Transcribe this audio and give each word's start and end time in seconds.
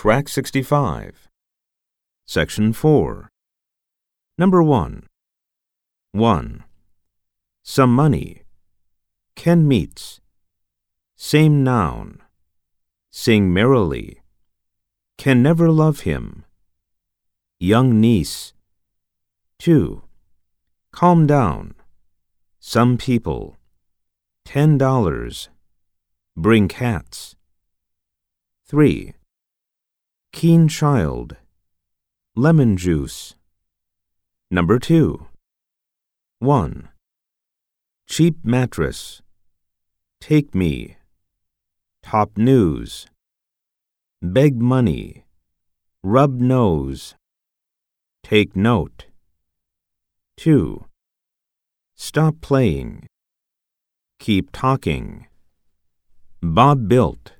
Track 0.00 0.28
65. 0.28 1.28
Section 2.24 2.72
4. 2.72 3.28
Number 4.38 4.62
1. 4.62 5.08
1. 6.12 6.64
Some 7.64 7.94
money. 7.96 8.44
Ken 9.34 9.66
meets. 9.66 10.20
Same 11.16 11.64
noun. 11.64 12.22
Sing 13.10 13.52
merrily. 13.52 14.20
Can 15.16 15.42
never 15.42 15.68
love 15.68 16.02
him. 16.02 16.44
Young 17.58 18.00
niece. 18.00 18.52
2. 19.58 20.02
Calm 20.92 21.26
down. 21.26 21.74
Some 22.60 22.98
people. 22.98 23.56
Ten 24.44 24.78
dollars. 24.78 25.48
Bring 26.36 26.68
cats. 26.68 27.34
3. 28.68 29.14
Keen 30.38 30.68
child. 30.68 31.36
Lemon 32.36 32.76
juice. 32.76 33.34
Number 34.52 34.78
2. 34.78 35.26
1. 36.38 36.88
Cheap 38.06 38.36
mattress. 38.44 39.20
Take 40.20 40.54
me. 40.54 40.96
Top 42.04 42.38
news. 42.38 43.08
Beg 44.22 44.62
money. 44.62 45.24
Rub 46.04 46.38
nose. 46.38 47.16
Take 48.22 48.54
note. 48.54 49.06
2. 50.36 50.84
Stop 51.96 52.36
playing. 52.40 53.08
Keep 54.20 54.50
talking. 54.52 55.26
Bob 56.40 56.86
built. 56.86 57.32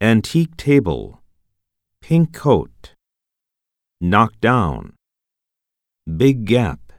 Antique 0.00 0.56
table. 0.56 1.21
Pink 2.02 2.32
coat. 2.32 2.94
Knock 4.00 4.32
down. 4.40 4.94
Big 6.04 6.44
gap. 6.46 6.92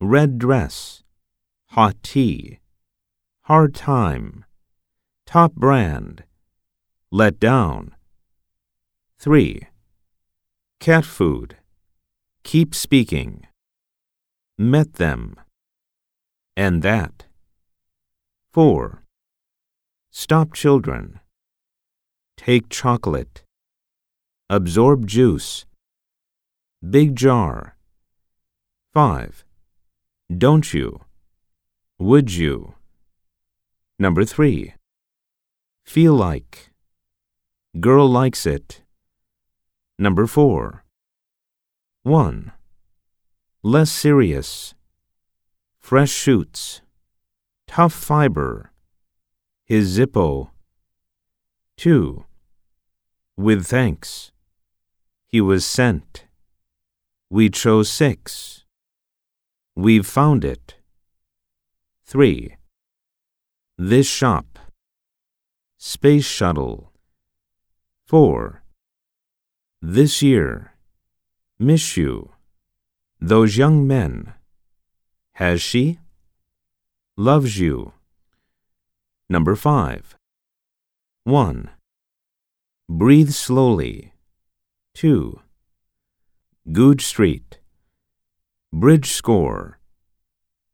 Red 0.00 0.38
dress. 0.38 1.02
Hot 1.72 1.96
tea. 2.02 2.58
Hard 3.42 3.74
time. 3.74 4.46
Top 5.26 5.52
brand. 5.52 6.24
Let 7.12 7.38
down. 7.38 7.94
3. 9.18 9.68
Cat 10.80 11.04
food. 11.04 11.58
Keep 12.44 12.74
speaking. 12.74 13.46
Met 14.56 14.94
them. 14.94 15.36
And 16.56 16.82
that. 16.82 17.26
4. 18.52 19.04
Stop 20.10 20.54
children. 20.54 21.20
Take 22.38 22.70
chocolate. 22.70 23.43
Absorb 24.50 25.06
juice. 25.06 25.64
Big 26.86 27.16
jar. 27.16 27.76
5. 28.92 29.42
Don't 30.36 30.74
you? 30.74 31.00
Would 31.98 32.34
you? 32.34 32.74
Number 33.98 34.22
3. 34.22 34.74
Feel 35.82 36.12
like. 36.12 36.70
Girl 37.80 38.06
likes 38.06 38.44
it. 38.44 38.82
Number 39.98 40.26
4. 40.26 40.84
1. 42.02 42.52
Less 43.62 43.90
serious. 43.90 44.74
Fresh 45.78 46.10
shoots. 46.10 46.82
Tough 47.66 47.94
fiber. 47.94 48.72
His 49.64 49.98
Zippo. 49.98 50.50
2. 51.78 52.26
With 53.38 53.64
thanks. 53.64 54.32
He 55.34 55.40
was 55.40 55.66
sent. 55.66 56.26
We 57.28 57.50
chose 57.50 57.90
six. 57.90 58.64
We've 59.74 60.06
found 60.06 60.44
it. 60.44 60.76
3. 62.06 62.54
This 63.76 64.06
shop. 64.06 64.60
Space 65.76 66.24
shuttle. 66.24 66.92
4. 68.06 68.62
This 69.82 70.22
year. 70.22 70.74
Miss 71.58 71.96
you. 71.96 72.30
Those 73.20 73.56
young 73.56 73.88
men. 73.88 74.34
Has 75.32 75.60
she? 75.60 75.98
Loves 77.16 77.58
you. 77.58 77.92
Number 79.28 79.56
5. 79.56 80.16
1. 81.24 81.70
Breathe 82.88 83.32
slowly. 83.32 84.13
2. 84.94 85.40
Goodge 86.70 87.04
Street. 87.04 87.58
Bridge 88.72 89.10
score. 89.10 89.80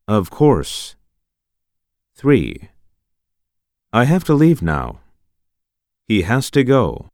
Of 0.07 0.29
course. 0.29 0.95
3. 2.15 2.69
I 3.91 4.03
have 4.05 4.23
to 4.25 4.35
leave 4.35 4.61
now. 4.61 4.99
He 6.07 6.21
has 6.21 6.51
to 6.51 6.63
go. 6.63 7.10